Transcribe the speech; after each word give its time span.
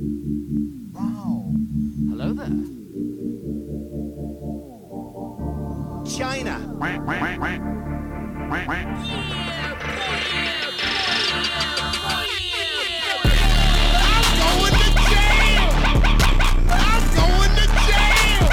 Wow. 0.00 1.50
Hello 2.08 2.32
there. 2.32 2.46
China. 6.06 6.54
Wait, 6.80 7.00
wait, 7.02 7.20
wait, 7.20 7.40
wait. 7.40 7.60
I'm 14.04 14.26
going 14.38 14.74
to 14.78 14.88
jail. 15.10 15.66
I'm 16.70 17.04
going 17.16 17.54
to 17.58 17.66
jail. 17.88 18.46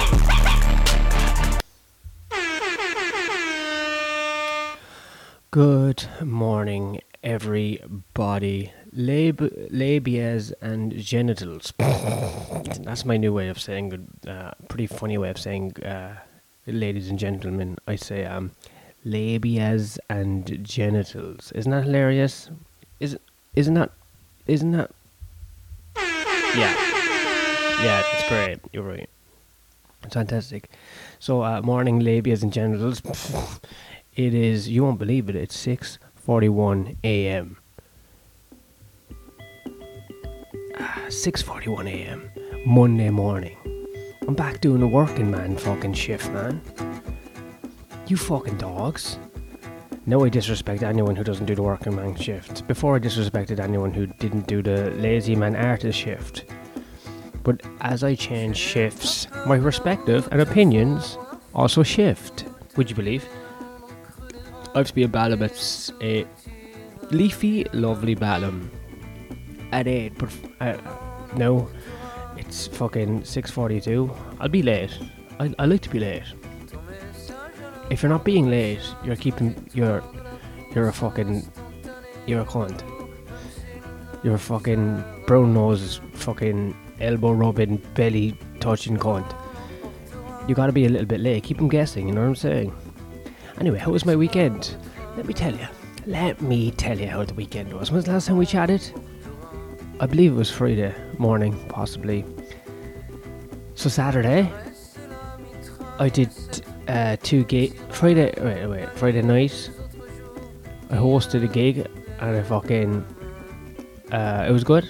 Good 5.52 6.02
morning, 6.24 7.02
everybody. 7.26 8.72
Lab- 8.94 9.52
labias 9.72 10.54
and 10.62 10.96
genitals. 10.98 11.74
That's 11.78 13.04
my 13.04 13.18
new 13.18 13.34
way 13.34 13.50
of 13.50 13.60
saying 13.60 13.90
good. 13.90 14.08
Uh, 14.26 14.52
pretty 14.70 14.88
funny 14.88 15.18
way 15.18 15.32
of 15.32 15.38
saying, 15.38 15.76
uh, 15.84 16.16
ladies 16.68 17.10
and 17.10 17.20
gentlemen. 17.20 17.78
I 17.88 17.98
say 17.98 18.24
um, 18.24 18.52
labias 19.06 19.98
and 20.10 20.64
genitals. 20.64 21.52
Isn't 21.54 21.72
that 21.72 21.84
hilarious? 21.84 22.50
Is 23.00 23.18
isn't 23.56 23.74
that 23.74 23.92
isn't 24.48 24.72
that? 24.72 24.92
Yeah, 26.56 26.74
yeah, 27.84 28.04
it's 28.14 28.30
great. 28.30 28.60
You're 28.72 28.84
right. 28.84 29.10
It's 30.04 30.14
fantastic. 30.14 30.70
So, 31.20 31.42
uh, 31.42 31.62
morning 31.62 32.00
labias 32.00 32.44
and 32.44 32.54
genitals. 32.54 33.02
It 34.16 34.34
is. 34.34 34.70
You 34.70 34.86
won't 34.86 34.98
believe 34.98 35.28
it. 35.28 35.36
It's 35.36 35.58
six 35.58 36.00
forty-one 36.26 36.98
a.m. 37.04 37.58
Ah, 40.80 41.06
Six 41.10 41.42
forty-one 41.42 41.88
a.m. 41.88 42.30
Monday 42.66 43.12
morning. 43.12 43.58
I'm 44.28 44.34
back 44.34 44.60
doing 44.60 44.82
a 44.82 44.88
working 44.88 45.30
man 45.30 45.56
fucking 45.56 45.94
shift, 45.94 46.32
man. 46.32 46.62
You 48.08 48.18
fucking 48.18 48.58
dogs. 48.58 49.20
No, 50.08 50.26
I 50.26 50.30
disrespect 50.30 50.82
anyone 50.82 51.16
who 51.16 51.24
doesn't 51.24 51.46
do 51.46 51.54
the 51.56 51.62
working 51.62 51.96
man 51.96 52.16
shift. 52.16 52.68
Before 52.68 52.96
I 52.96 53.00
disrespected 53.00 53.60
anyone 53.60 53.94
who 53.94 54.08
didn't 54.08 54.48
do 54.48 54.64
the 54.64 54.92
lazy 54.92 55.36
man 55.36 55.56
artist 55.56 56.00
shift. 56.00 56.46
But 57.44 57.62
as 57.82 58.04
I 58.04 58.16
change 58.16 58.58
shifts, 58.58 59.28
my 59.46 59.60
perspective 59.60 60.28
and 60.32 60.42
opinions 60.42 61.20
also 61.54 61.84
shift. 61.84 62.46
Would 62.78 62.90
you 62.90 62.96
believe? 62.96 63.28
I've 64.76 64.88
to 64.88 64.94
be 64.94 65.04
a 65.04 65.08
Balham 65.08 65.42
at 65.42 65.92
a 66.04 66.26
leafy, 67.10 67.64
lovely 67.72 68.14
Balham 68.14 68.70
at 69.72 69.88
eight. 69.88 70.14
But 70.18 70.30
uh, 70.60 70.78
no, 71.38 71.70
it's 72.38 72.68
fucking 72.68 73.24
six 73.24 73.50
forty-two. 73.50 74.12
I'll 74.40 74.50
be 74.50 74.62
late. 74.62 74.92
I, 75.40 75.54
I 75.58 75.66
like 75.66 75.82
to 75.82 75.90
be 75.90 76.00
late. 76.00 76.24
If 77.90 78.04
you're 78.04 78.10
not 78.10 78.26
being 78.26 78.50
late, 78.50 78.82
you're 79.04 79.16
keeping 79.16 79.56
you're 79.74 80.04
you're 80.74 80.90
a 80.90 80.94
fucking 80.94 81.50
you're 82.28 82.42
a 82.42 82.46
cunt. 82.46 82.84
You're 84.24 84.36
a 84.36 84.40
fucking 84.40 85.04
brown 85.26 85.54
nose, 85.54 86.02
fucking 86.14 86.76
elbow 87.00 87.32
rubbing, 87.32 87.78
belly 87.94 88.38
touching 88.60 88.98
cunt. 88.98 89.36
You 90.50 90.56
gotta 90.56 90.74
be 90.74 90.86
a 90.86 90.90
little 90.90 91.08
bit 91.08 91.22
late. 91.22 91.44
Keep 91.44 91.58
them 91.58 91.70
guessing. 91.70 92.08
You 92.08 92.14
know 92.16 92.22
what 92.22 92.28
I'm 92.28 92.36
saying? 92.36 92.74
Anyway, 93.60 93.80
how 93.80 93.92
was 93.92 94.06
my 94.06 94.16
weekend? 94.16 94.76
Let 95.16 95.26
me 95.26 95.34
tell 95.34 95.54
you. 95.54 95.68
Let 96.06 96.42
me 96.42 96.72
tell 96.72 97.00
you 97.00 97.08
how 97.08 97.24
the 97.24 97.34
weekend 97.34 97.74
was. 97.74 97.90
When 97.90 97.96
was 97.96 98.06
the 98.06 98.12
last 98.12 98.28
time 98.28 98.38
we 98.38 98.46
chatted? 98.46 98.92
I 100.00 100.06
believe 100.06 100.34
it 100.34 100.36
was 100.36 100.52
Friday 100.52 100.94
morning, 101.18 101.58
possibly. 101.70 102.26
So 103.76 103.90
Saturday, 103.90 104.52
I 106.00 106.10
did 106.10 106.30
uh, 106.90 107.16
two 107.24 107.46
gig. 107.46 107.76
Friday, 107.90 108.34
wait, 108.42 108.68
wait, 108.68 108.90
Friday 108.98 109.22
night, 109.22 109.72
I 110.90 110.96
hosted 110.96 111.44
a 111.44 111.48
gig, 111.48 111.88
and 112.20 112.36
I 112.36 112.44
fucking, 112.44 113.06
uh, 114.12 114.46
it 114.48 114.52
was 114.52 114.66
good. 114.66 114.86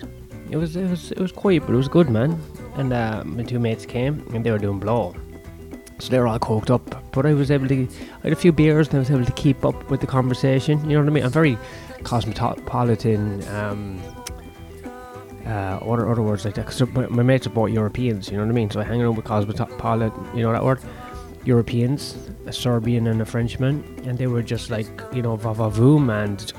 It 0.49 0.57
was, 0.57 0.75
it 0.75 0.89
was, 0.89 1.11
it 1.11 1.19
was 1.19 1.31
quiet, 1.31 1.61
but 1.67 1.73
it 1.73 1.77
was 1.77 1.87
good, 1.87 2.09
man. 2.09 2.41
And 2.75 2.91
uh, 2.91 3.23
my 3.25 3.43
two 3.43 3.59
mates 3.59 3.85
came, 3.85 4.25
and 4.33 4.43
they 4.43 4.49
were 4.49 4.57
doing 4.57 4.79
blow. 4.79 5.15
So 5.99 6.09
they're 6.09 6.27
all 6.27 6.39
coked 6.39 6.69
up, 6.69 7.11
but 7.13 7.25
I 7.25 7.33
was 7.33 7.49
able 7.49 7.67
to. 7.69 7.87
I 8.19 8.23
had 8.23 8.33
a 8.33 8.35
few 8.35 8.51
beers, 8.51 8.87
and 8.87 8.97
I 8.97 8.99
was 8.99 9.09
able 9.09 9.25
to 9.25 9.31
keep 9.31 9.63
up 9.63 9.89
with 9.89 10.01
the 10.01 10.07
conversation. 10.07 10.79
You 10.89 10.97
know 10.97 11.03
what 11.03 11.09
I 11.09 11.13
mean? 11.13 11.23
I'm 11.23 11.31
very 11.31 11.57
cosmopolitan. 12.03 13.47
Um, 13.47 14.01
uh, 15.45 15.79
other 15.81 16.09
other 16.09 16.21
words 16.21 16.43
like 16.43 16.55
that. 16.55 16.65
Because 16.65 16.81
my, 16.93 17.07
my 17.07 17.23
mates 17.23 17.47
are 17.47 17.51
both 17.51 17.71
Europeans. 17.71 18.29
You 18.29 18.37
know 18.37 18.43
what 18.43 18.49
I 18.49 18.55
mean? 18.55 18.69
So 18.69 18.81
I 18.81 18.83
hang 18.83 19.01
around 19.01 19.15
with 19.15 19.25
cosmopolitan. 19.25 20.11
You 20.35 20.43
know 20.43 20.51
that 20.51 20.63
word? 20.63 20.79
Europeans, 21.45 22.17
a 22.47 22.51
Serbian 22.51 23.05
and 23.05 23.21
a 23.21 23.25
Frenchman, 23.25 23.83
and 24.03 24.17
they 24.17 24.27
were 24.27 24.41
just 24.41 24.71
like 24.71 24.87
you 25.13 25.21
know 25.21 25.37
vavavoom 25.37 26.11
and 26.11 26.51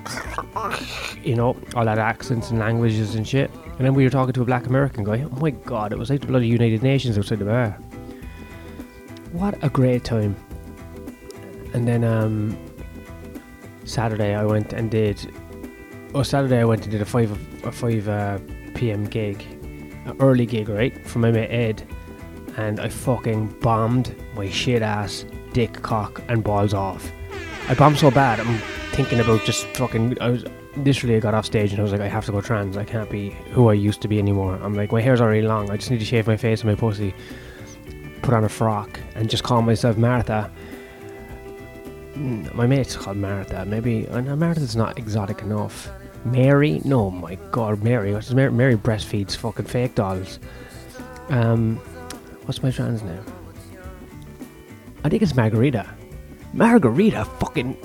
you 1.26 1.34
know 1.34 1.56
all 1.74 1.84
that 1.84 1.98
accents 1.98 2.50
and 2.50 2.58
languages 2.58 3.16
and 3.16 3.26
shit. 3.26 3.50
And 3.78 3.84
then 3.84 3.94
we 3.94 4.04
were 4.04 4.10
talking 4.10 4.32
to 4.32 4.42
a 4.42 4.44
black 4.44 4.66
American 4.66 5.04
guy. 5.04 5.22
Oh 5.22 5.40
my 5.40 5.50
god, 5.50 5.92
it 5.92 5.98
was 5.98 6.08
like 6.08 6.20
the 6.20 6.28
bloody 6.28 6.46
United 6.46 6.82
Nations 6.82 7.18
outside 7.18 7.40
the 7.40 7.44
bar. 7.44 7.76
What 9.32 9.62
a 9.62 9.68
great 9.68 10.04
time. 10.04 10.36
And 11.74 11.86
then 11.86 12.04
um, 12.04 12.56
Saturday 13.84 14.34
I 14.34 14.44
went 14.44 14.72
and 14.72 14.90
did. 14.90 15.32
Oh, 16.14 16.22
Saturday 16.22 16.58
I 16.58 16.64
went 16.64 16.82
and 16.82 16.90
did 16.92 17.02
a 17.02 17.04
five 17.04 17.30
a 17.64 17.72
five 17.72 18.08
uh, 18.08 18.38
p.m. 18.74 19.04
gig, 19.04 19.42
an 20.04 20.16
early 20.20 20.46
gig, 20.46 20.68
right, 20.68 21.06
for 21.06 21.18
my 21.18 21.30
mate 21.30 21.48
Ed, 21.50 21.82
and 22.56 22.80
I 22.80 22.88
fucking 22.88 23.48
bombed 23.60 24.14
my 24.34 24.48
shit 24.48 24.82
ass 24.82 25.26
dick 25.52 25.82
cock 25.82 26.22
and 26.28 26.42
balls 26.42 26.72
off. 26.72 27.10
I 27.68 27.74
bombed 27.74 27.98
so 27.98 28.10
bad. 28.10 28.40
I'm 28.40 28.58
thinking 28.92 29.20
about 29.20 29.44
just 29.44 29.66
fucking. 29.68 30.20
I 30.20 30.30
was 30.30 30.44
literally 30.76 31.16
I 31.16 31.20
got 31.20 31.34
off 31.34 31.46
stage 31.46 31.72
and 31.72 31.80
I 31.80 31.82
was 31.82 31.92
like, 31.92 32.00
I 32.00 32.08
have 32.08 32.24
to 32.26 32.32
go 32.32 32.40
trans. 32.40 32.76
I 32.76 32.84
can't 32.84 33.10
be 33.10 33.30
who 33.50 33.68
I 33.68 33.74
used 33.74 34.00
to 34.02 34.08
be 34.08 34.18
anymore. 34.18 34.58
I'm 34.62 34.74
like, 34.74 34.92
my 34.92 35.00
hair's 35.00 35.20
already 35.20 35.42
long. 35.42 35.70
I 35.70 35.76
just 35.76 35.90
need 35.90 35.98
to 35.98 36.04
shave 36.04 36.26
my 36.26 36.36
face 36.36 36.60
and 36.62 36.70
my 36.70 36.74
pussy, 36.76 37.14
put 38.26 38.34
on 38.34 38.42
a 38.42 38.48
frock, 38.48 38.98
and 39.14 39.30
just 39.30 39.44
call 39.44 39.62
myself 39.62 39.96
Martha. 39.96 40.50
Mm, 42.14 42.52
My 42.54 42.66
mate's 42.66 42.96
called 42.96 43.16
Martha. 43.18 43.64
Maybe 43.64 44.08
uh, 44.08 44.20
no, 44.20 44.34
Martha's 44.34 44.74
not 44.74 44.98
exotic 44.98 45.42
enough. 45.42 45.88
Mary? 46.24 46.80
No, 46.84 47.08
my 47.08 47.36
God, 47.52 47.84
Mary. 47.84 48.12
What's 48.12 48.32
Mary? 48.32 48.50
Mary 48.50 48.76
breastfeeds 48.76 49.36
fucking 49.36 49.66
fake 49.66 49.94
dolls. 49.94 50.40
Um, 51.28 51.76
what's 52.46 52.64
my 52.64 52.72
trans 52.72 53.04
name? 53.04 53.24
I 55.04 55.08
think 55.08 55.22
it's 55.22 55.36
Margarita. 55.36 55.88
Margarita, 56.52 57.24
fucking. 57.38 57.76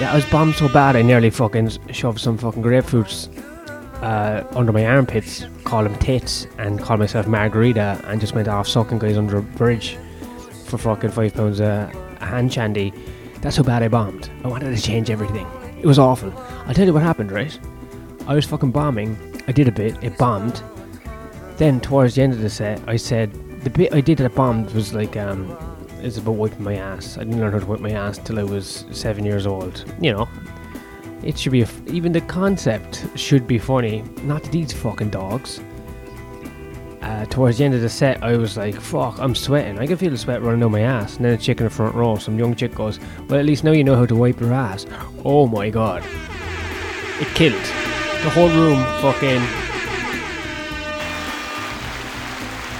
Yeah, 0.00 0.10
I 0.10 0.16
was 0.16 0.24
bombed 0.24 0.56
so 0.56 0.68
bad 0.68 0.96
I 0.96 1.02
nearly 1.02 1.30
fucking 1.30 1.70
shoved 1.92 2.18
some 2.18 2.38
fucking 2.38 2.62
grapefruits 2.62 3.28
uh, 4.02 4.44
under 4.52 4.72
my 4.72 4.86
armpits, 4.86 5.46
call 5.64 5.82
them 5.84 5.94
tits, 5.96 6.46
and 6.58 6.80
call 6.80 6.96
myself 6.96 7.26
Margarita, 7.26 8.00
and 8.06 8.20
just 8.20 8.34
went 8.34 8.48
off 8.48 8.66
sucking 8.66 8.98
guys 8.98 9.16
under 9.16 9.38
a 9.38 9.42
bridge 9.42 9.98
for 10.66 10.78
fucking 10.78 11.10
five 11.10 11.34
pounds 11.34 11.60
a, 11.60 11.86
hand 12.20 12.52
shandy. 12.52 12.92
That's 13.40 13.56
how 13.56 13.62
bad 13.62 13.82
I 13.82 13.88
bombed. 13.88 14.30
I 14.44 14.48
wanted 14.48 14.74
to 14.74 14.82
change 14.82 15.10
everything. 15.10 15.46
It 15.78 15.86
was 15.86 15.98
awful. 15.98 16.32
I'll 16.66 16.74
tell 16.74 16.86
you 16.86 16.92
what 16.92 17.02
happened, 17.02 17.32
right? 17.32 17.58
I 18.26 18.34
was 18.34 18.46
fucking 18.46 18.70
bombing. 18.70 19.16
I 19.48 19.52
did 19.52 19.66
a 19.66 19.72
bit. 19.72 19.96
It 20.02 20.16
bombed. 20.18 20.62
Then 21.56 21.80
towards 21.80 22.14
the 22.14 22.22
end 22.22 22.32
of 22.32 22.40
the 22.40 22.50
set, 22.50 22.80
I 22.86 22.96
said 22.96 23.32
the 23.62 23.70
bit 23.70 23.92
I 23.92 24.00
did 24.00 24.18
that 24.18 24.34
bombed 24.34 24.70
was 24.72 24.94
like 24.94 25.16
um, 25.16 25.56
it's 26.02 26.16
about 26.16 26.32
wiping 26.32 26.64
my 26.64 26.76
ass. 26.76 27.18
I 27.18 27.24
didn't 27.24 27.40
learn 27.40 27.52
how 27.52 27.58
to 27.58 27.66
wipe 27.66 27.80
my 27.80 27.90
ass 27.90 28.18
till 28.18 28.38
I 28.38 28.42
was 28.42 28.84
seven 28.90 29.24
years 29.24 29.46
old. 29.46 29.84
You 30.00 30.12
know, 30.12 30.28
it 31.22 31.38
should 31.38 31.52
be 31.52 31.64
even 31.86 32.12
the 32.12 32.20
concept 32.22 33.06
should 33.14 33.46
be 33.46 33.58
funny. 33.58 34.02
Not 34.22 34.42
these 34.44 34.72
fucking 34.72 35.10
dogs. 35.10 35.60
Uh, 37.02 37.24
towards 37.26 37.58
the 37.58 37.64
end 37.64 37.74
of 37.74 37.80
the 37.80 37.88
set, 37.88 38.22
I 38.22 38.36
was 38.36 38.56
like, 38.56 38.74
"Fuck, 38.74 39.18
I'm 39.18 39.34
sweating. 39.34 39.78
I 39.78 39.86
can 39.86 39.96
feel 39.96 40.10
the 40.10 40.18
sweat 40.18 40.42
running 40.42 40.60
down 40.60 40.72
my 40.72 40.80
ass." 40.80 41.16
And 41.16 41.24
then 41.24 41.32
a 41.32 41.38
chick 41.38 41.58
in 41.58 41.64
the 41.64 41.70
front 41.70 41.94
row, 41.94 42.16
some 42.16 42.38
young 42.38 42.54
chick 42.54 42.74
goes, 42.74 43.00
"Well, 43.28 43.38
at 43.38 43.46
least 43.46 43.64
now 43.64 43.72
you 43.72 43.84
know 43.84 43.96
how 43.96 44.06
to 44.06 44.14
wipe 44.14 44.40
your 44.40 44.52
ass." 44.52 44.86
Oh 45.24 45.46
my 45.46 45.70
god! 45.70 46.04
It 47.20 47.28
killed 47.34 47.64
the 48.22 48.30
whole 48.30 48.48
room. 48.48 48.82
Fucking 49.00 49.40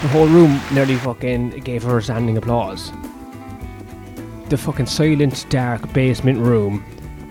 the 0.03 0.09
whole 0.09 0.29
room 0.29 0.59
nearly 0.73 0.97
fucking 0.97 1.51
gave 1.61 1.83
her 1.83 1.99
a 1.99 2.03
standing 2.03 2.39
applause. 2.39 2.91
The 4.49 4.57
fucking 4.57 4.87
silent, 4.87 5.47
dark 5.51 5.93
basement 5.93 6.39
room 6.39 6.83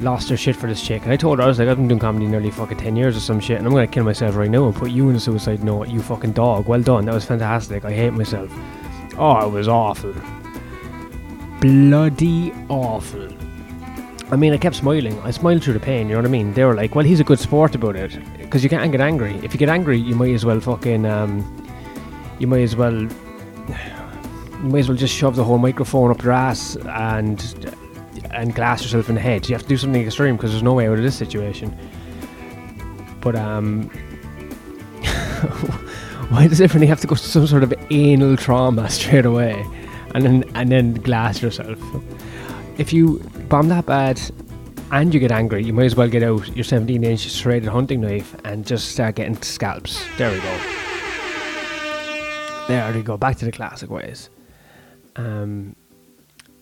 lost 0.01 0.29
her 0.29 0.37
shit 0.37 0.55
for 0.55 0.67
this 0.67 0.85
chick. 0.85 1.03
And 1.03 1.11
I 1.11 1.17
told 1.17 1.39
her, 1.39 1.45
I 1.45 1.47
was 1.47 1.59
like, 1.59 1.67
I've 1.67 1.77
been 1.77 1.87
doing 1.87 1.99
comedy 1.99 2.25
nearly 2.25 2.51
fucking 2.51 2.77
10 2.77 2.95
years 2.95 3.17
or 3.17 3.19
some 3.19 3.39
shit, 3.39 3.57
and 3.57 3.67
I'm 3.67 3.73
gonna 3.73 3.87
kill 3.87 4.03
myself 4.03 4.35
right 4.35 4.49
now 4.49 4.65
and 4.65 4.75
put 4.75 4.91
you 4.91 5.09
in 5.09 5.15
a 5.15 5.19
suicide 5.19 5.63
note, 5.63 5.89
you 5.89 6.01
fucking 6.01 6.33
dog. 6.33 6.67
Well 6.67 6.81
done, 6.81 7.05
that 7.05 7.13
was 7.13 7.25
fantastic. 7.25 7.85
I 7.85 7.91
hate 7.91 8.13
myself. 8.13 8.51
Oh, 9.17 9.47
it 9.47 9.51
was 9.51 9.67
awful. 9.67 10.13
Bloody 11.59 12.53
awful. 12.69 13.27
I 14.31 14.35
mean, 14.35 14.53
I 14.53 14.57
kept 14.57 14.75
smiling. 14.75 15.19
I 15.21 15.31
smiled 15.31 15.63
through 15.63 15.73
the 15.73 15.79
pain. 15.79 16.07
You 16.07 16.13
know 16.13 16.19
what 16.19 16.27
I 16.27 16.31
mean? 16.31 16.53
They 16.53 16.63
were 16.63 16.75
like, 16.75 16.93
"Well, 16.93 17.03
he's 17.03 17.19
a 17.19 17.23
good 17.23 17.39
sport 17.39 17.73
about 17.75 17.95
it, 17.95 18.17
because 18.37 18.63
you 18.63 18.69
can't 18.69 18.91
get 18.91 19.01
angry. 19.01 19.35
If 19.43 19.53
you 19.53 19.57
get 19.57 19.69
angry, 19.69 19.97
you 19.97 20.15
might 20.15 20.33
as 20.33 20.45
well 20.45 20.59
fucking, 20.59 21.05
um, 21.05 21.43
you 22.37 22.47
might 22.47 22.61
as 22.61 22.75
well, 22.75 22.93
you 23.03 23.09
might 24.61 24.79
as 24.79 24.87
well 24.87 24.97
just 24.97 25.15
shove 25.15 25.35
the 25.35 25.43
whole 25.43 25.57
microphone 25.57 26.11
up 26.11 26.21
your 26.21 26.31
ass 26.31 26.77
and 26.77 27.39
and 28.31 28.53
glass 28.55 28.81
yourself 28.83 29.09
in 29.09 29.15
the 29.15 29.21
head. 29.21 29.47
You 29.49 29.55
have 29.55 29.63
to 29.63 29.69
do 29.69 29.77
something 29.77 30.01
extreme 30.05 30.35
because 30.35 30.51
there's 30.51 30.63
no 30.63 30.73
way 30.73 30.87
out 30.87 30.97
of 30.97 31.03
this 31.03 31.17
situation. 31.17 31.75
But 33.21 33.35
um, 33.35 33.83
why 36.29 36.47
does 36.47 36.61
everybody 36.61 36.87
have 36.87 37.01
to 37.01 37.07
go 37.07 37.15
to 37.15 37.21
some 37.21 37.47
sort 37.47 37.63
of 37.63 37.73
anal 37.89 38.37
trauma 38.37 38.89
straight 38.97 39.25
away, 39.25 39.65
and 40.13 40.23
then 40.23 40.43
and 40.55 40.71
then 40.71 40.93
glass 40.95 41.41
yourself? 41.41 41.79
If 42.77 42.93
you 42.93 43.19
bomb 43.49 43.67
that 43.69 43.85
bad 43.85 44.21
and 44.91 45.13
you 45.13 45.19
get 45.19 45.31
angry, 45.31 45.63
you 45.63 45.73
might 45.73 45.85
as 45.85 45.95
well 45.95 46.07
get 46.07 46.23
out 46.23 46.47
your 46.55 46.63
17 46.63 47.03
inch 47.03 47.27
serrated 47.29 47.69
hunting 47.69 48.01
knife 48.01 48.35
and 48.45 48.65
just 48.65 48.89
start 48.89 49.15
getting 49.15 49.39
scalps. 49.41 50.03
There 50.17 50.31
we 50.31 50.39
go. 50.39 50.59
There 52.67 52.93
we 52.93 53.01
go. 53.01 53.17
Back 53.17 53.37
to 53.37 53.45
the 53.45 53.51
classic 53.51 53.89
ways. 53.89 54.29
Um, 55.15 55.75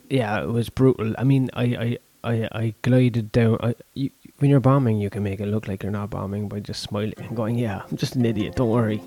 yeah, 0.10 0.42
it 0.42 0.48
was 0.48 0.70
brutal. 0.70 1.14
I 1.18 1.24
mean, 1.24 1.50
I 1.54 1.98
I, 2.24 2.32
I, 2.32 2.50
I 2.52 2.74
glided 2.82 3.32
down. 3.32 3.58
I, 3.62 3.76
you, 3.94 4.10
when 4.40 4.52
you're 4.52 4.60
bombing, 4.60 5.00
you 5.00 5.10
can 5.10 5.24
make 5.24 5.40
it 5.40 5.48
look 5.48 5.68
like 5.68 5.84
you're 5.84 5.92
not 5.92 6.10
bombing 6.10 6.48
by 6.48 6.60
just 6.60 6.82
smiling 6.82 7.14
and 7.18 7.36
going, 7.36 7.58
"Yeah, 7.58 7.82
I'm 7.90 7.98
just 7.98 8.16
an 8.16 8.26
idiot. 8.26 8.56
Don't 8.56 8.70
worry." 8.70 9.02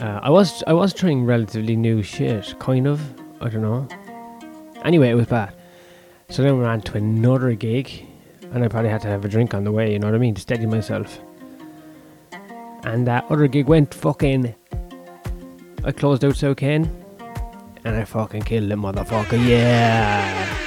Uh, 0.00 0.20
I 0.22 0.30
was 0.30 0.62
I 0.66 0.72
was 0.72 0.92
trying 0.92 1.24
relatively 1.24 1.76
new 1.76 2.02
shit, 2.02 2.58
kind 2.58 2.86
of. 2.86 3.00
I 3.40 3.48
don't 3.48 3.62
know. 3.62 3.88
Anyway, 4.84 5.08
it 5.08 5.14
was 5.14 5.26
bad. 5.26 5.54
So 6.30 6.42
then 6.42 6.58
we 6.58 6.64
ran 6.64 6.80
to 6.82 6.96
another 6.96 7.54
gig, 7.54 8.06
and 8.52 8.64
I 8.64 8.68
probably 8.68 8.90
had 8.90 9.02
to 9.02 9.08
have 9.08 9.24
a 9.24 9.28
drink 9.28 9.54
on 9.54 9.64
the 9.64 9.72
way. 9.72 9.92
You 9.92 9.98
know 9.98 10.08
what 10.08 10.14
I 10.14 10.18
mean 10.18 10.34
to 10.34 10.40
steady 10.40 10.66
myself. 10.66 11.20
And 12.84 13.06
that 13.06 13.24
other 13.30 13.46
gig 13.46 13.66
went 13.66 13.94
fucking. 13.94 14.54
I 15.84 15.92
closed 15.92 16.24
out 16.24 16.36
so 16.36 16.54
Ken, 16.54 17.03
and 17.84 17.96
I 17.96 18.04
fucking 18.04 18.42
killed 18.42 18.70
the 18.70 18.74
motherfucker. 18.74 19.38
Yeah. 19.46 20.64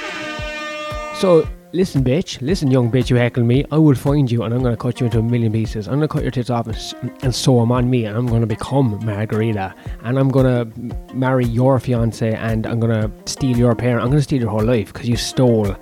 So 1.14 1.48
listen, 1.72 2.04
bitch. 2.04 2.40
Listen, 2.40 2.70
young 2.70 2.90
bitch. 2.90 3.10
You 3.10 3.16
heckle 3.16 3.42
me. 3.42 3.64
I 3.70 3.78
will 3.78 3.94
find 3.94 4.30
you, 4.30 4.42
and 4.44 4.54
I'm 4.54 4.62
gonna 4.62 4.76
cut 4.76 5.00
you 5.00 5.06
into 5.06 5.18
a 5.18 5.22
million 5.22 5.52
pieces. 5.52 5.88
I'm 5.88 5.94
gonna 5.94 6.08
cut 6.08 6.22
your 6.22 6.30
tits 6.30 6.50
off 6.50 6.68
and, 6.68 7.12
and 7.22 7.34
sew 7.34 7.60
them 7.60 7.72
on 7.72 7.90
me, 7.90 8.04
and 8.04 8.16
I'm 8.16 8.26
gonna 8.26 8.46
become 8.46 9.04
Margarita, 9.04 9.74
and 10.04 10.18
I'm 10.18 10.28
gonna 10.28 10.66
marry 11.12 11.44
your 11.44 11.80
fiance, 11.80 12.34
and 12.34 12.66
I'm 12.66 12.78
gonna 12.80 13.10
steal 13.26 13.56
your 13.56 13.74
parent. 13.74 14.02
I'm 14.02 14.10
gonna 14.10 14.22
steal 14.22 14.40
your 14.40 14.50
whole 14.50 14.64
life 14.64 14.92
because 14.92 15.08
you 15.08 15.16
stole 15.16 15.74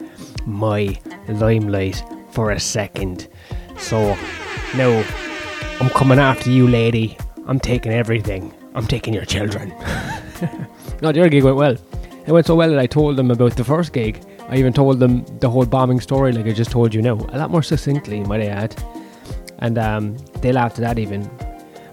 my 0.46 0.98
limelight 1.28 2.02
for 2.30 2.50
a 2.50 2.60
second. 2.60 3.28
So 3.78 4.16
now 4.76 5.04
I'm 5.80 5.90
coming 5.90 6.18
after 6.18 6.50
you, 6.50 6.66
lady. 6.66 7.18
I'm 7.46 7.60
taking 7.60 7.92
everything. 7.92 8.54
I'm 8.74 8.86
taking 8.86 9.14
your 9.14 9.24
children. 9.24 9.74
no, 11.02 11.12
the 11.12 11.20
other 11.20 11.28
gig 11.28 11.44
went 11.44 11.56
well. 11.56 11.76
It 12.26 12.32
went 12.32 12.46
so 12.46 12.54
well 12.54 12.70
that 12.70 12.78
I 12.78 12.86
told 12.86 13.16
them 13.16 13.30
about 13.30 13.56
the 13.56 13.64
first 13.64 13.92
gig. 13.92 14.22
I 14.48 14.56
even 14.56 14.72
told 14.72 14.98
them 14.98 15.24
the 15.40 15.50
whole 15.50 15.66
bombing 15.66 16.00
story, 16.00 16.32
like 16.32 16.46
I 16.46 16.52
just 16.52 16.70
told 16.70 16.94
you 16.94 17.02
now, 17.02 17.14
a 17.14 17.38
lot 17.38 17.50
more 17.50 17.62
succinctly, 17.62 18.20
might 18.20 18.40
I 18.40 18.46
add. 18.46 18.82
And 19.58 19.78
um, 19.78 20.16
they 20.40 20.52
laughed 20.52 20.78
at 20.78 20.82
that 20.82 20.98
even. 20.98 21.28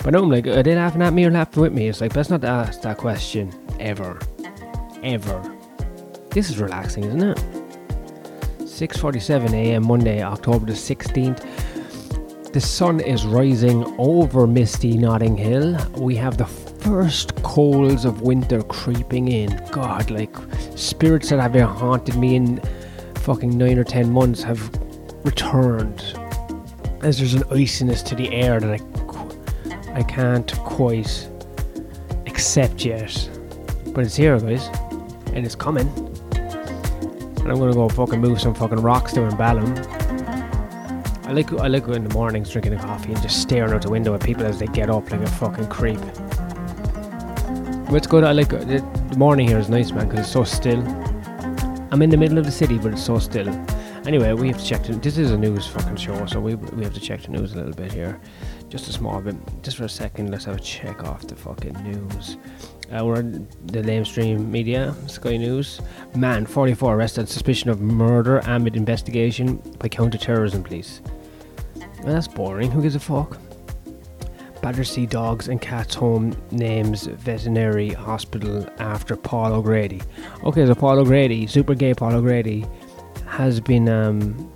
But 0.03 0.13
now 0.13 0.19
I'm 0.19 0.29
like, 0.29 0.47
are 0.47 0.63
they 0.63 0.75
laughing 0.75 1.01
at 1.01 1.13
me 1.13 1.25
or 1.25 1.31
laughing 1.31 1.61
with 1.61 1.73
me? 1.73 1.87
It's 1.87 2.01
like, 2.01 2.13
best 2.13 2.29
not 2.29 2.43
ask 2.43 2.81
that 2.81 2.97
question 2.97 3.53
ever, 3.79 4.19
ever. 5.01 5.55
This 6.31 6.49
is 6.49 6.59
relaxing, 6.59 7.03
isn't 7.05 7.23
it? 7.23 7.37
6:47 8.59 9.53
a.m. 9.53 9.87
Monday, 9.87 10.23
October 10.23 10.65
the 10.65 10.73
16th. 10.73 12.51
The 12.51 12.61
sun 12.61 12.99
is 12.99 13.25
rising 13.25 13.83
over 13.97 14.45
misty 14.45 14.97
Notting 14.97 15.37
Hill. 15.37 15.77
We 15.95 16.15
have 16.15 16.37
the 16.37 16.45
first 16.83 17.35
coals 17.43 18.03
of 18.05 18.21
winter 18.21 18.61
creeping 18.63 19.29
in. 19.29 19.61
God, 19.71 20.11
like 20.11 20.35
spirits 20.75 21.29
that 21.29 21.39
have 21.39 21.53
been 21.53 21.67
haunted 21.67 22.15
me 22.15 22.35
in 22.35 22.61
fucking 23.15 23.57
nine 23.57 23.77
or 23.77 23.83
ten 23.83 24.11
months 24.11 24.43
have 24.43 24.69
returned. 25.23 26.01
As 27.01 27.17
there's 27.17 27.33
an 27.33 27.43
iciness 27.51 28.03
to 28.03 28.15
the 28.15 28.31
air 28.33 28.59
that 28.59 28.81
I, 28.81 29.99
I 29.99 30.03
can't 30.03 30.51
quite 30.59 31.29
accept 32.25 32.85
yet. 32.85 33.29
But 33.87 34.05
it's 34.05 34.15
here, 34.15 34.39
guys. 34.39 34.67
And 35.33 35.45
it's 35.45 35.55
coming. 35.55 35.87
And 36.35 37.51
I'm 37.51 37.59
gonna 37.59 37.73
go 37.73 37.89
fucking 37.89 38.19
move 38.19 38.41
some 38.41 38.53
fucking 38.53 38.79
rocks 38.79 39.13
down 39.13 39.31
in 39.31 39.37
Balham. 39.37 39.73
I 41.25 41.31
like 41.31 41.51
I 41.53 41.67
like 41.67 41.87
in 41.87 42.03
the 42.03 42.13
mornings 42.13 42.49
drinking 42.49 42.73
a 42.73 42.79
coffee 42.79 43.13
and 43.13 43.21
just 43.21 43.41
staring 43.41 43.73
out 43.73 43.81
the 43.81 43.89
window 43.89 44.13
at 44.13 44.21
people 44.21 44.45
as 44.45 44.59
they 44.59 44.67
get 44.67 44.89
up 44.89 45.09
like 45.11 45.21
a 45.21 45.29
fucking 45.29 45.67
creep. 45.67 45.99
It's 47.95 48.07
good. 48.07 48.23
I 48.23 48.31
like 48.31 48.49
the, 48.49 48.83
the 49.09 49.17
morning 49.17 49.47
here 49.47 49.59
is 49.59 49.69
nice, 49.69 49.91
man, 49.91 50.07
because 50.07 50.21
it's 50.21 50.31
so 50.31 50.43
still. 50.43 50.79
I'm 51.91 52.01
in 52.01 52.09
the 52.09 52.17
middle 52.17 52.39
of 52.39 52.45
the 52.45 52.51
city, 52.51 52.79
but 52.79 52.93
it's 52.93 53.03
so 53.03 53.19
still. 53.19 53.47
Anyway, 54.07 54.33
we 54.33 54.47
have 54.47 54.57
to 54.57 54.65
check. 54.65 54.83
The, 54.83 54.93
this 54.93 55.19
is 55.19 55.29
a 55.29 55.37
news 55.37 55.67
fucking 55.67 55.97
show, 55.97 56.25
so 56.25 56.39
we 56.39 56.55
we 56.55 56.83
have 56.83 56.93
to 56.95 56.99
check 56.99 57.21
the 57.21 57.29
news 57.29 57.53
a 57.53 57.57
little 57.57 57.71
bit 57.71 57.91
here, 57.91 58.19
just 58.67 58.89
a 58.89 58.91
small 58.91 59.21
bit. 59.21 59.35
Just 59.61 59.77
for 59.77 59.83
a 59.83 59.89
second, 59.89 60.31
let's 60.31 60.45
have 60.45 60.55
a 60.55 60.59
check 60.59 61.03
off 61.03 61.27
the 61.27 61.35
fucking 61.35 61.73
news. 61.83 62.37
Uh, 62.91 63.05
we're 63.05 63.19
in 63.19 63.47
the 63.65 63.83
lamestream 63.83 64.47
media, 64.47 64.95
Sky 65.05 65.37
News. 65.37 65.79
Man, 66.15 66.47
44 66.47 66.95
arrested 66.95 67.21
on 67.21 67.27
suspicion 67.27 67.69
of 67.69 67.79
murder 67.79 68.39
amid 68.39 68.75
investigation 68.75 69.57
by 69.77 69.87
counter-terrorism 69.87 70.63
police. 70.63 71.01
That's 72.03 72.27
boring. 72.27 72.71
Who 72.71 72.81
gives 72.81 72.95
a 72.95 72.99
fuck? 72.99 73.37
Battersea 74.63 75.05
Dogs 75.05 75.49
and 75.49 75.61
Cats 75.61 75.93
Home 75.95 76.33
names 76.49 77.07
veterinary 77.07 77.89
hospital 77.89 78.65
after 78.79 79.17
Paul 79.17 79.51
O'Grady. 79.51 80.01
Okay, 80.45 80.65
so 80.65 80.73
Paul 80.73 80.99
O'Grady, 80.99 81.45
super 81.47 81.75
gay 81.75 81.93
Paul 81.93 82.15
O'Grady, 82.15 82.65
has 83.27 83.59
been. 83.59 83.89
Um, 83.89 84.49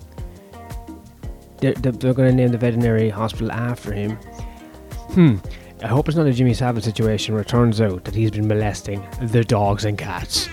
they're, 1.57 1.73
they're, 1.73 2.13
going 2.13 2.29
to 2.29 2.33
name 2.33 2.49
the 2.49 2.57
veterinary 2.57 3.09
hospital 3.09 3.51
after 3.51 3.91
him. 3.91 4.11
Hmm. 5.11 5.35
I 5.83 5.87
hope 5.87 6.07
it's 6.07 6.15
not 6.15 6.25
a 6.25 6.31
Jimmy 6.31 6.53
Savile 6.53 6.81
situation 6.81 7.33
where 7.33 7.41
it 7.41 7.49
turns 7.49 7.81
out 7.81 8.05
that 8.05 8.15
he's 8.15 8.31
been 8.31 8.47
molesting 8.47 9.05
the 9.21 9.43
dogs 9.43 9.83
and 9.83 9.97
cats. 9.97 10.47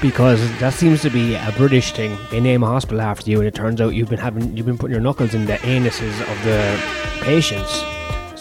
Because 0.00 0.40
that 0.60 0.72
seems 0.72 1.02
to 1.02 1.10
be 1.10 1.34
a 1.34 1.52
British 1.58 1.92
thing. 1.92 2.16
They 2.30 2.40
name 2.40 2.62
a 2.62 2.66
hospital 2.66 3.02
after 3.02 3.30
you, 3.30 3.38
and 3.38 3.46
it 3.46 3.54
turns 3.54 3.82
out 3.82 3.94
you've 3.94 4.08
been 4.08 4.18
having 4.18 4.56
you've 4.56 4.66
been 4.66 4.78
putting 4.78 4.94
your 4.94 5.02
knuckles 5.02 5.34
in 5.34 5.44
the 5.44 5.56
anuses 5.58 6.20
of 6.22 6.44
the 6.44 7.22
patients. 7.22 7.84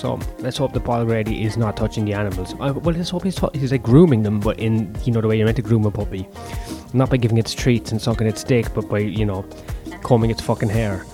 So 0.04 0.20
let's 0.40 0.58
hope 0.58 0.74
the 0.74 0.82
Paul 0.82 1.06
Grady 1.06 1.46
is 1.46 1.56
not 1.56 1.78
touching 1.78 2.04
the 2.04 2.14
animals. 2.14 2.54
I, 2.60 2.72
well, 2.72 2.94
let's 2.94 3.10
hope 3.10 3.24
he's, 3.24 3.36
tou- 3.36 3.52
he's 3.54 3.72
like 3.72 3.84
grooming 3.84 4.24
them, 4.24 4.42
but 4.42 4.60
in 4.60 4.94
you 5.06 5.14
know 5.14 5.22
the 5.22 5.30
way 5.30 5.38
you're 5.38 5.46
meant 5.46 5.56
to 5.56 5.62
groom 5.62 5.86
a 5.86 5.92
puppy, 5.92 6.28
not 6.92 7.10
by 7.10 7.16
giving 7.16 7.38
it 7.38 7.46
treats 7.46 7.94
and 7.94 8.02
sucking 8.02 8.28
its 8.28 8.44
dick, 8.44 8.66
but 8.74 8.90
by 8.90 9.00
you 9.00 9.26
know 9.26 9.46
combing 10.02 10.30
its 10.30 10.42
fucking 10.42 10.68
hair. 10.68 11.06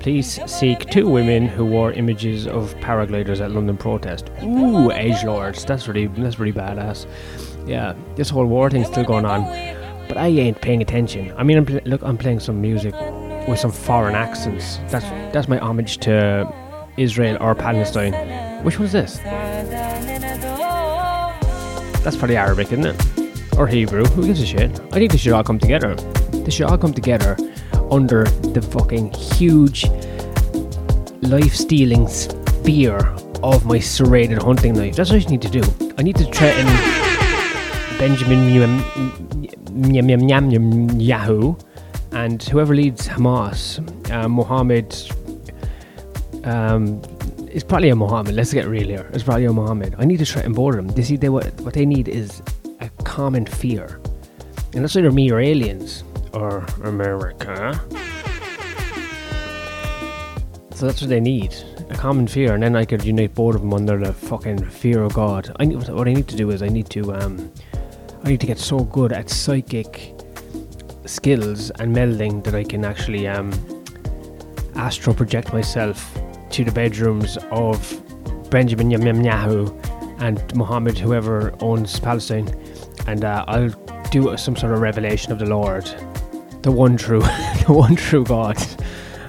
Please 0.00 0.38
seek 0.44 0.80
two 0.90 1.08
women 1.08 1.46
who 1.46 1.64
wore 1.64 1.92
images 1.92 2.46
of 2.46 2.74
paragliders 2.80 3.40
at 3.40 3.50
London 3.50 3.78
protest. 3.78 4.28
Ooh, 4.42 4.92
age 4.92 5.24
lords. 5.24 5.64
That's 5.64 5.88
really 5.88 6.08
that's 6.08 6.38
really 6.38 6.52
badass. 6.52 7.06
Yeah, 7.66 7.94
this 8.16 8.28
whole 8.28 8.44
war 8.44 8.68
thing's 8.68 8.88
still 8.88 9.04
going 9.04 9.24
on, 9.24 9.40
but 10.06 10.18
I 10.18 10.26
ain't 10.26 10.60
paying 10.60 10.82
attention. 10.82 11.32
I 11.38 11.44
mean, 11.44 11.56
I'm 11.56 11.64
pl- 11.64 11.80
look, 11.86 12.02
I'm 12.02 12.18
playing 12.18 12.40
some 12.40 12.60
music 12.60 12.94
with 13.48 13.58
some 13.58 13.72
foreign 13.72 14.14
accents. 14.14 14.78
That's 14.88 15.04
that's 15.32 15.48
my 15.48 15.58
homage 15.58 15.98
to 15.98 16.52
Israel 16.96 17.36
or 17.40 17.54
Palestine. 17.54 18.12
Which 18.64 18.78
one's 18.78 18.92
this? 18.92 19.18
That's 22.02 22.16
probably 22.16 22.36
Arabic, 22.36 22.72
isn't 22.72 22.86
it? 22.86 23.58
Or 23.58 23.66
Hebrew? 23.66 24.04
Who 24.04 24.26
gives 24.26 24.40
a 24.40 24.46
shit? 24.46 24.80
I 24.92 24.98
think 24.98 25.12
they 25.12 25.18
should 25.18 25.32
all 25.32 25.44
come 25.44 25.58
together. 25.58 25.94
They 26.32 26.50
should 26.50 26.66
all 26.66 26.78
come 26.78 26.92
together 26.92 27.36
under 27.90 28.24
the 28.24 28.62
fucking 28.62 29.12
huge 29.12 29.84
life 31.22 31.54
stealing 31.54 32.08
spear 32.08 32.98
of 33.42 33.64
my 33.64 33.78
serrated 33.78 34.42
hunting 34.42 34.74
knife. 34.74 34.96
That's 34.96 35.10
what 35.10 35.24
I 35.26 35.30
need 35.30 35.42
to 35.42 35.50
do. 35.50 35.62
I 35.98 36.02
need 36.02 36.16
to 36.16 36.24
threaten 36.24 36.66
Benjamin 37.98 38.48
Netanyahu 39.72 41.56
and 42.12 42.42
whoever 42.42 42.74
leads 42.74 43.08
Hamas, 43.08 43.78
uh, 44.10 44.28
Mohammed. 44.28 44.94
Um, 46.44 47.02
it's 47.48 47.64
probably 47.64 47.90
a 47.90 47.96
Mohammed. 47.96 48.34
Let's 48.34 48.52
get 48.52 48.66
real 48.66 48.86
here. 48.86 49.10
It's 49.12 49.24
probably 49.24 49.44
a 49.44 49.52
Mohammed. 49.52 49.94
I 49.98 50.04
need 50.04 50.18
to 50.18 50.24
threaten 50.24 50.52
both 50.52 50.74
of 50.74 50.76
them. 50.76 50.88
They 50.88 51.02
see 51.02 51.16
they 51.16 51.28
what, 51.28 51.60
what 51.60 51.74
they 51.74 51.86
need 51.86 52.08
is 52.08 52.42
a 52.80 52.88
common 53.04 53.46
fear, 53.46 54.00
and 54.74 54.82
that's 54.82 54.96
either 54.96 55.10
me 55.10 55.30
or 55.30 55.40
aliens 55.40 56.04
or 56.32 56.64
America. 56.84 57.80
So 60.74 60.86
that's 60.86 61.00
what 61.00 61.10
they 61.10 61.20
need. 61.20 61.54
A 61.90 61.94
common 61.94 62.26
fear, 62.26 62.54
and 62.54 62.62
then 62.62 62.74
I 62.74 62.84
could 62.84 63.04
unite 63.04 63.34
both 63.34 63.54
of 63.54 63.60
them 63.60 63.72
under 63.72 63.98
the 63.98 64.12
fucking 64.12 64.64
fear 64.70 65.02
of 65.02 65.14
God. 65.14 65.54
I 65.60 65.64
need, 65.66 65.76
what 65.88 66.08
I 66.08 66.12
need 66.12 66.26
to 66.28 66.36
do 66.36 66.50
is 66.50 66.62
I 66.62 66.68
need 66.68 66.88
to 66.90 67.12
um, 67.14 67.52
I 68.24 68.28
need 68.28 68.40
to 68.40 68.46
get 68.46 68.58
so 68.58 68.80
good 68.80 69.12
at 69.12 69.28
psychic 69.28 70.14
skills 71.06 71.70
and 71.70 71.94
melding 71.94 72.42
that 72.44 72.54
I 72.54 72.64
can 72.64 72.84
actually 72.84 73.26
um, 73.28 73.52
astro 74.74 75.14
project 75.14 75.52
myself 75.52 76.18
to 76.50 76.64
the 76.64 76.72
bedrooms 76.72 77.38
of 77.50 78.02
Benjamin 78.50 78.90
Netanyahu 78.90 80.20
and 80.20 80.54
Mohammed, 80.54 80.98
whoever 80.98 81.54
owns 81.60 81.98
Palestine, 81.98 82.48
and 83.06 83.24
uh, 83.24 83.44
I'll 83.48 83.70
do 84.10 84.36
some 84.36 84.54
sort 84.56 84.72
of 84.72 84.80
revelation 84.80 85.32
of 85.32 85.38
the 85.38 85.46
Lord, 85.46 85.84
the 86.62 86.70
one 86.70 86.96
true, 86.96 87.20
the 87.66 87.72
one 87.72 87.96
true 87.96 88.24
God. 88.24 88.58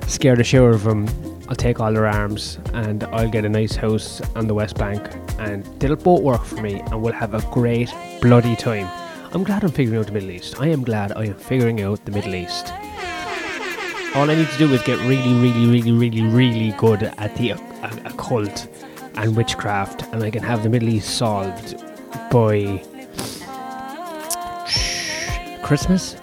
Scare 0.08 0.36
the 0.36 0.44
shit 0.44 0.62
out 0.62 0.74
of 0.74 0.84
them. 0.84 1.08
I'll 1.48 1.56
take 1.56 1.80
all 1.80 1.94
their 1.94 2.08
arms 2.08 2.60
and 2.74 3.04
I'll 3.06 3.30
get 3.30 3.46
a 3.46 3.50
nice 3.50 3.76
house 3.76 4.22
on 4.36 4.48
the 4.48 4.54
West 4.54 4.78
Bank, 4.78 5.02
and 5.40 5.66
it'll 5.84 5.96
both 5.96 6.22
work 6.22 6.44
for 6.44 6.62
me, 6.62 6.82
and 6.82 7.02
we'll 7.02 7.14
have 7.14 7.34
a 7.34 7.42
great 7.52 7.92
bloody 8.22 8.56
time. 8.56 9.03
I'm 9.34 9.44
glad 9.44 9.64
I'm 9.64 9.72
figuring 9.72 10.00
out 10.00 10.06
the 10.06 10.12
Middle 10.12 10.30
East. 10.30 10.62
I 10.62 10.68
am 10.68 10.84
glad 10.84 11.12
I 11.14 11.26
am 11.26 11.34
figuring 11.34 11.82
out 11.82 12.06
the 12.06 12.12
Middle 12.12 12.36
East. 12.36 12.72
All 14.14 14.30
I 14.30 14.36
need 14.36 14.48
to 14.48 14.58
do 14.60 14.72
is 14.72 14.84
get 14.84 15.00
really, 15.00 15.34
really, 15.34 15.66
really, 15.66 15.92
really, 15.92 16.22
really 16.22 16.72
good 16.78 17.02
at 17.18 17.36
the 17.36 17.54
uh, 17.54 17.58
uh, 17.82 17.98
occult 18.06 18.68
and 19.16 19.36
witchcraft, 19.36 20.04
and 20.14 20.22
I 20.22 20.30
can 20.30 20.44
have 20.44 20.62
the 20.62 20.70
Middle 20.70 20.90
East 20.90 21.18
solved 21.18 21.84
by 22.30 22.84
Christmas. 25.64 26.16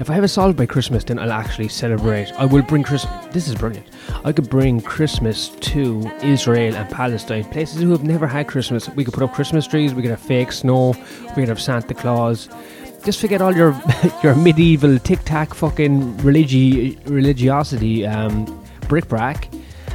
If 0.00 0.10
I 0.10 0.14
have 0.14 0.24
it 0.24 0.28
solved 0.28 0.56
by 0.56 0.66
Christmas, 0.66 1.04
then 1.04 1.20
I'll 1.20 1.30
actually 1.30 1.68
celebrate. 1.68 2.32
I 2.32 2.46
will 2.46 2.62
bring 2.62 2.82
Christmas. 2.82 3.23
This 3.34 3.48
is 3.48 3.56
brilliant. 3.56 3.88
I 4.24 4.30
could 4.30 4.48
bring 4.48 4.80
Christmas 4.80 5.48
to 5.48 6.08
Israel 6.22 6.76
and 6.76 6.88
Palestine, 6.88 7.42
places 7.42 7.82
who 7.82 7.90
have 7.90 8.04
never 8.04 8.28
had 8.28 8.46
Christmas. 8.46 8.88
We 8.90 9.04
could 9.04 9.12
put 9.12 9.24
up 9.24 9.34
Christmas 9.34 9.66
trees. 9.66 9.92
We 9.92 10.02
could 10.02 10.12
have 10.12 10.20
fake 10.20 10.52
snow. 10.52 10.94
We 11.30 11.42
could 11.42 11.48
have 11.48 11.60
Santa 11.60 11.94
Claus. 11.94 12.48
Just 13.04 13.20
forget 13.20 13.42
all 13.42 13.52
your 13.52 13.76
your 14.22 14.36
medieval 14.36 15.00
tic 15.00 15.18
tac 15.24 15.52
fucking 15.52 16.16
religi- 16.18 16.96
religiosity 17.06 18.06
um, 18.06 18.46
bric-brac 18.86 19.52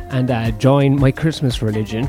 and 0.10 0.29
uh, 0.29 0.51
join 0.51 1.00
my 1.00 1.10
Christmas 1.10 1.62
religion, 1.62 2.08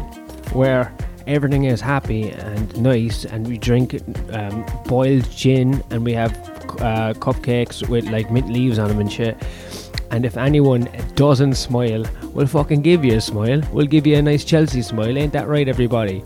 where 0.52 0.92
everything 1.28 1.62
is 1.62 1.80
happy 1.80 2.30
and 2.30 2.76
nice, 2.76 3.24
and 3.24 3.46
we 3.46 3.56
drink 3.56 3.94
um, 4.32 4.66
boiled 4.86 5.30
gin 5.30 5.80
and 5.90 6.04
we 6.04 6.12
have 6.12 6.36
uh, 6.80 7.14
cupcakes 7.14 7.88
with 7.88 8.06
like 8.06 8.32
mint 8.32 8.50
leaves 8.50 8.80
on 8.80 8.88
them 8.88 8.98
and 8.98 9.12
shit. 9.12 9.36
And 10.10 10.26
if 10.26 10.36
anyone 10.36 10.88
doesn't 11.14 11.54
smile, 11.54 12.04
we'll 12.34 12.46
fucking 12.46 12.82
give 12.82 13.04
you 13.04 13.16
a 13.16 13.20
smile. 13.20 13.62
We'll 13.72 13.86
give 13.86 14.06
you 14.06 14.16
a 14.16 14.22
nice 14.22 14.44
Chelsea 14.44 14.82
smile. 14.82 15.16
Ain't 15.16 15.32
that 15.32 15.46
right, 15.46 15.68
everybody? 15.68 16.22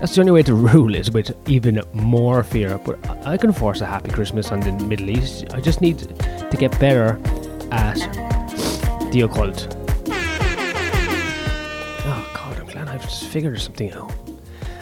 That's 0.00 0.14
the 0.14 0.22
only 0.22 0.32
way 0.32 0.42
to 0.44 0.54
rule 0.54 0.94
is 0.94 1.10
with 1.10 1.36
even 1.46 1.82
more 1.92 2.42
fear. 2.42 2.78
But 2.78 2.98
I 3.26 3.36
can 3.36 3.52
force 3.52 3.82
a 3.82 3.86
happy 3.86 4.10
Christmas 4.10 4.50
on 4.50 4.60
the 4.60 4.72
Middle 4.72 5.10
East. 5.10 5.52
I 5.52 5.60
just 5.60 5.82
need 5.82 5.98
to 5.98 6.56
get 6.56 6.78
better 6.80 7.20
at 7.70 7.96
the 9.12 9.20
occult. 9.22 9.68
Oh 12.06 12.30
God, 12.34 12.58
I'm 12.58 12.66
glad 12.66 12.88
I've 12.88 13.02
just 13.02 13.24
figured 13.24 13.60
something 13.60 13.92
out. 13.92 14.10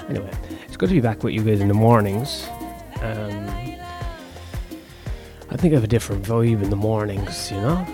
Anyway, 0.08 0.30
it's 0.66 0.76
good 0.76 0.88
to 0.90 0.94
be 0.94 1.00
back 1.00 1.24
with 1.24 1.34
you 1.34 1.42
guys 1.42 1.60
in 1.60 1.66
the 1.66 1.74
mornings. 1.74 2.46
Um, 3.02 3.48
I 5.50 5.56
think 5.56 5.72
I 5.72 5.76
have 5.76 5.84
a 5.84 5.88
different 5.88 6.24
vibe 6.24 6.62
in 6.62 6.70
the 6.70 6.76
mornings, 6.76 7.50
you 7.50 7.56
know? 7.56 7.84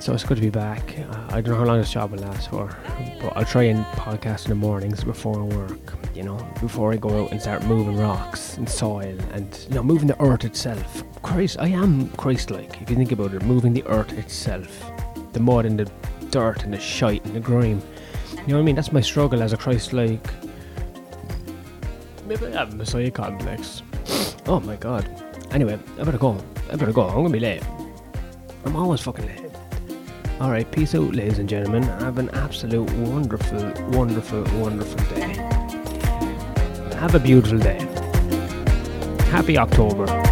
So 0.00 0.14
it's 0.14 0.22
good 0.22 0.36
to 0.36 0.40
be 0.40 0.48
back. 0.48 0.96
Uh, 0.96 1.26
I 1.28 1.40
don't 1.40 1.48
know 1.48 1.56
how 1.56 1.64
long 1.64 1.78
this 1.78 1.90
job 1.90 2.12
will 2.12 2.20
last 2.20 2.50
for, 2.50 2.74
but 3.20 3.36
I'll 3.36 3.44
try 3.44 3.64
and 3.64 3.84
podcast 3.86 4.44
in 4.44 4.50
the 4.50 4.54
mornings 4.54 5.02
before 5.02 5.40
I 5.40 5.42
work, 5.42 5.94
you 6.14 6.22
know, 6.22 6.36
before 6.60 6.92
I 6.92 6.96
go 6.96 7.24
out 7.24 7.32
and 7.32 7.40
start 7.40 7.64
moving 7.64 7.98
rocks 7.98 8.56
and 8.56 8.68
soil 8.68 9.18
and, 9.32 9.66
you 9.68 9.74
know, 9.74 9.82
moving 9.82 10.06
the 10.06 10.20
earth 10.22 10.44
itself. 10.44 11.02
Christ, 11.22 11.56
I 11.58 11.68
am 11.68 12.10
Christ 12.10 12.52
like, 12.52 12.80
if 12.80 12.88
you 12.88 12.96
think 12.96 13.10
about 13.10 13.34
it, 13.34 13.42
moving 13.42 13.74
the 13.74 13.84
earth 13.86 14.12
itself. 14.12 14.84
The 15.32 15.40
mud 15.40 15.66
and 15.66 15.80
the 15.80 15.90
dirt 16.30 16.62
and 16.62 16.72
the 16.72 16.78
shite 16.78 17.24
and 17.24 17.34
the 17.34 17.40
grime. 17.40 17.82
You 18.30 18.36
know 18.36 18.54
what 18.54 18.60
I 18.60 18.62
mean? 18.62 18.76
That's 18.76 18.92
my 18.92 19.00
struggle 19.00 19.42
as 19.42 19.52
a 19.52 19.56
Christ 19.56 19.92
like. 19.92 20.26
Maybe 22.24 22.46
I 22.46 22.50
have 22.50 22.72
a 22.72 22.76
Messiah 22.76 23.10
complex. 23.10 23.82
Oh 24.46 24.60
my 24.60 24.76
god. 24.76 25.08
Anyway, 25.50 25.76
I 25.98 26.04
better 26.04 26.18
go. 26.18 26.38
I 26.70 26.76
better 26.76 26.92
go. 26.92 27.08
I'm 27.08 27.16
gonna 27.16 27.30
be 27.30 27.40
late. 27.40 27.64
I'm 28.64 28.76
always 28.76 29.00
fucking 29.00 29.26
late. 29.26 29.40
Alright, 30.40 30.70
peace 30.70 30.94
out, 30.94 31.16
ladies 31.16 31.40
and 31.40 31.48
gentlemen. 31.48 31.82
Have 31.82 32.18
an 32.18 32.30
absolute 32.30 32.88
wonderful, 32.92 33.72
wonderful, 33.88 34.44
wonderful 34.60 35.16
day. 35.16 35.32
Have 36.96 37.16
a 37.16 37.18
beautiful 37.18 37.58
day. 37.58 37.78
Happy 39.30 39.58
October. 39.58 40.27